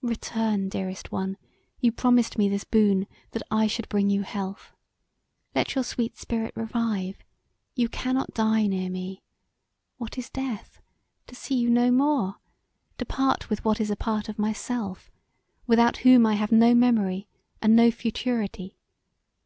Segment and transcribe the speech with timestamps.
[0.00, 1.36] Return; dearest one,
[1.78, 4.72] you promised me this boon, that I should bring you health.
[5.54, 7.18] Let your sweet spirit revive;
[7.74, 9.22] you cannot die near me:
[9.98, 10.80] What is death?
[11.26, 12.36] To see you no more?
[12.96, 15.10] To part with what is a part of myself;
[15.66, 17.28] without whom I have no memory
[17.60, 18.78] and no futurity?